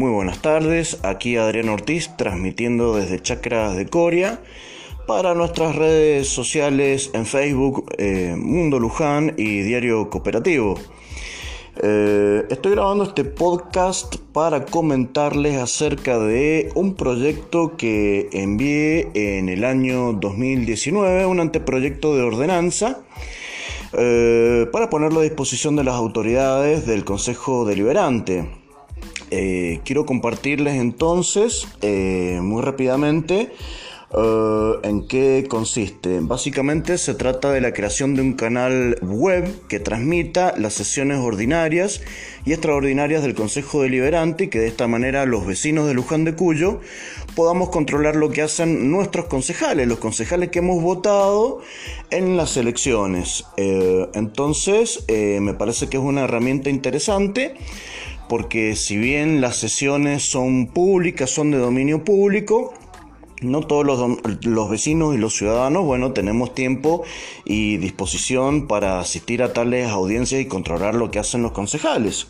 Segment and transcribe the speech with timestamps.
[0.00, 4.40] Muy buenas tardes, aquí Adrián Ortiz transmitiendo desde Chacras de Coria
[5.06, 10.78] para nuestras redes sociales en Facebook, eh, Mundo Luján y Diario Cooperativo.
[11.82, 19.64] Eh, estoy grabando este podcast para comentarles acerca de un proyecto que envié en el
[19.66, 23.02] año 2019, un anteproyecto de ordenanza,
[23.92, 28.59] eh, para ponerlo a disposición de las autoridades del Consejo Deliberante.
[29.30, 33.52] Eh, quiero compartirles entonces eh, muy rápidamente
[34.12, 36.18] eh, en qué consiste.
[36.20, 42.02] Básicamente se trata de la creación de un canal web que transmita las sesiones ordinarias
[42.44, 46.34] y extraordinarias del Consejo Deliberante y que de esta manera los vecinos de Luján de
[46.34, 46.80] Cuyo
[47.36, 51.60] podamos controlar lo que hacen nuestros concejales, los concejales que hemos votado
[52.10, 53.44] en las elecciones.
[53.56, 57.54] entonces, me parece que es una herramienta interesante
[58.30, 62.72] porque si bien las sesiones son públicas, son de dominio público,
[63.42, 67.02] no todos los, vecinos y los ciudadanos, bueno, tenemos tiempo
[67.44, 72.28] y disposición para asistir a tales audiencias y controlar lo que hacen los concejales.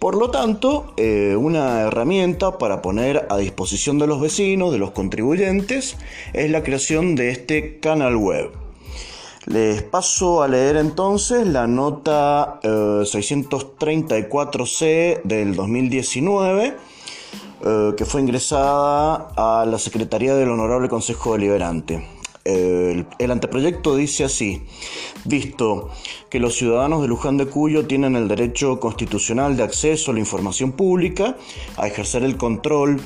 [0.00, 4.90] Por lo tanto, eh, una herramienta para poner a disposición de los vecinos, de los
[4.90, 5.96] contribuyentes,
[6.32, 8.50] es la creación de este canal web.
[9.46, 16.76] Les paso a leer entonces la nota 634C eh, del 2019
[17.62, 22.06] eh, que fue ingresada a la Secretaría del Honorable Consejo Deliberante.
[22.44, 24.62] el, el, anteproyecto dice así,
[25.24, 25.90] visto
[26.28, 30.20] que los ciudadanos de Luján de Cuyo tienen el derecho constitucional de acceso a la
[30.20, 31.36] información pública,
[31.76, 33.00] a ejercer el control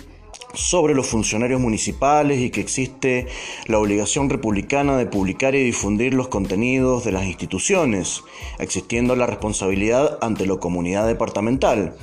[0.55, 3.27] sobre los funcionarios municipales y que existe
[3.66, 8.22] la obligación republicana de publicar y difundir los contenidos de las instituciones,
[8.58, 11.96] existiendo la responsabilidad ante la comunidad departamental,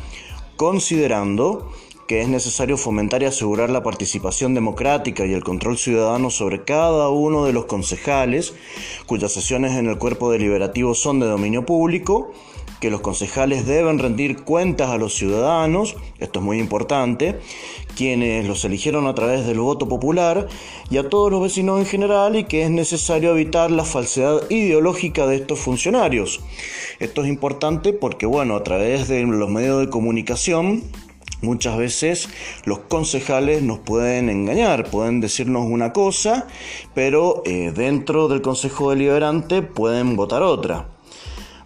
[0.57, 1.71] considerando
[2.11, 7.07] que es necesario fomentar y asegurar la participación democrática y el control ciudadano sobre cada
[7.07, 8.53] uno de los concejales,
[9.05, 12.33] cuyas sesiones en el cuerpo deliberativo son de dominio público,
[12.81, 17.39] que los concejales deben rendir cuentas a los ciudadanos, esto es muy importante,
[17.95, 20.47] quienes los eligieron a través del voto popular
[20.89, 25.27] y a todos los vecinos en general y que es necesario evitar la falsedad ideológica
[25.27, 26.41] de estos funcionarios.
[26.99, 30.83] Esto es importante porque, bueno, a través de los medios de comunicación,
[31.43, 32.29] Muchas veces
[32.65, 36.45] los concejales nos pueden engañar, pueden decirnos una cosa,
[36.93, 40.89] pero eh, dentro del Consejo Deliberante pueden votar otra.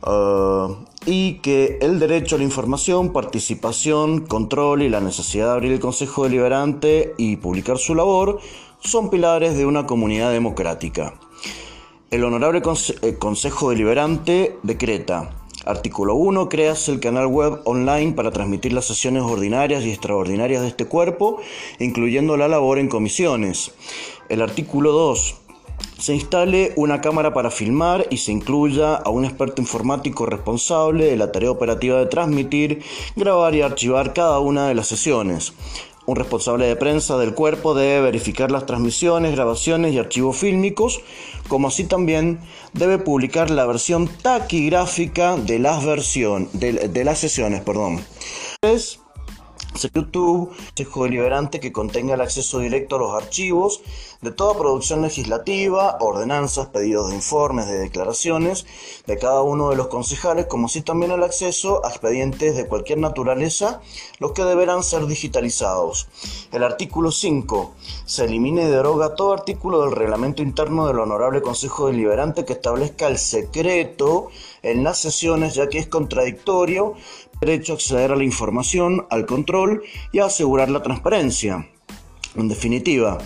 [0.02, 0.70] Ah,
[1.06, 5.80] y que el derecho a la información, participación, control y la necesidad de abrir el
[5.80, 8.40] Consejo Deliberante y publicar su labor
[8.80, 11.14] son pilares de una comunidad democrática.
[12.12, 12.62] El Honorable
[13.02, 15.32] eh, Consejo Deliberante decreta
[15.66, 16.50] Artículo 1.
[16.50, 21.42] Creas el canal web online para transmitir las sesiones ordinarias y extraordinarias de este cuerpo,
[21.80, 23.74] incluyendo la labor en comisiones.
[24.30, 25.45] El artículo 2
[25.98, 31.18] se instale una cámara para filmar y se incluya a un experto informático responsable de
[31.18, 32.84] la tarea operativa de transmitir,
[33.16, 35.54] grabar y archivar cada una de las sesiones.
[36.08, 41.02] Un responsable de prensa del cuerpo debe verificar las transmisiones, grabaciones y archivos fílmicos,
[41.48, 42.40] como así también
[42.74, 47.62] debe publicar la versión taquigráfica de las, de, las sesiones.
[47.62, 48.06] Perdón.
[49.76, 53.82] YouTube, Consejo Deliberante que contenga el acceso directo a los archivos
[54.22, 58.66] de toda producción legislativa, ordenanzas, pedidos de informes, de declaraciones
[59.06, 63.00] de cada uno de los concejales, como así también el acceso a expedientes de cualquier
[63.00, 63.82] naturaleza,
[64.20, 66.08] los que deberán ser digitalizados.
[66.52, 67.74] El artículo 5.
[68.06, 73.08] Se elimina y deroga todo artículo del reglamento interno del Honorable Consejo Deliberante que establezca
[73.08, 74.30] el secreto
[74.64, 76.96] en las sesiones, ya que es contradictorio
[77.42, 81.70] derecho a acceder a la información, al control y a asegurar la transparencia.
[82.36, 83.18] En definitiva,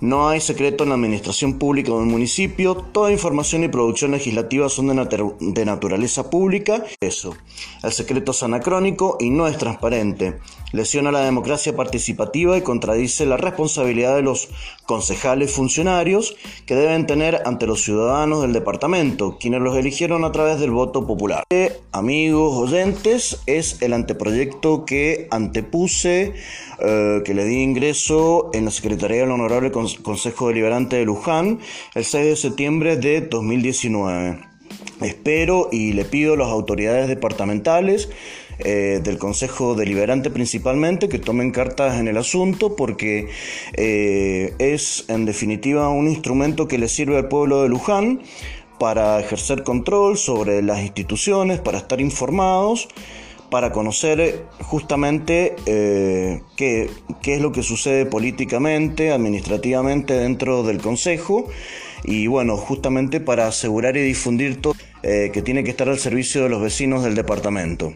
[0.00, 4.86] no hay secreto en la administración pública del municipio, toda información y producción legislativa son
[4.86, 6.82] de, naturaleza pública.
[7.00, 7.36] Eso,
[7.82, 10.38] el secreto es anacrónico y no es transparente
[10.74, 14.48] lesiona la democracia participativa y contradice la responsabilidad de los
[14.86, 16.36] concejales funcionarios
[16.66, 21.06] que deben tener ante los ciudadanos del departamento, quienes los eligieron a través del voto
[21.06, 21.44] popular.
[21.50, 26.34] Eh, amigos oyentes, es el anteproyecto que antepuse,
[26.80, 31.60] eh, que le di ingreso en la Secretaría del Honorable Consejo Deliberante de Luján
[31.94, 34.54] el 6 de septiembre de 2019.
[35.00, 38.08] Espero y le pido a las autoridades departamentales
[38.58, 43.28] eh, del Consejo Deliberante principalmente que tomen cartas en el asunto porque
[43.72, 48.22] eh, es en definitiva un instrumento que le sirve al pueblo de Luján
[48.78, 52.88] para ejercer control sobre las instituciones, para estar informados
[53.50, 56.90] para conocer justamente eh, qué,
[57.24, 61.48] es lo que sucede políticamente, administrativamente dentro del Consejo
[62.02, 66.48] y bueno, justamente para asegurar y difundir todo que tiene que estar al servicio de
[66.48, 67.92] los vecinos del departamento.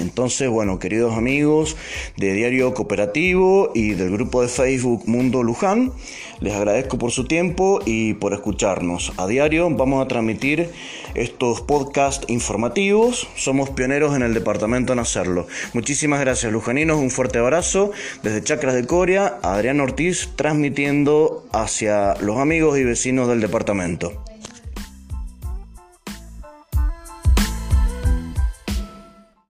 [0.00, 1.76] Entonces, bueno, queridos amigos
[2.16, 5.92] de Diario Cooperativo y del grupo de Facebook Mundo Luján,
[6.40, 9.12] les agradezco por su tiempo y por escucharnos.
[9.18, 10.70] A diario vamos a transmitir
[11.14, 13.28] estos podcasts informativos.
[13.36, 15.46] Somos pioneros en el departamento en hacerlo.
[15.74, 16.98] Muchísimas gracias, lujaninos.
[16.98, 17.92] Un fuerte abrazo
[18.22, 24.29] desde Chacras de Coria, Adrián Ortiz, transmitiendo hacia los amigos y vecinos del departamento.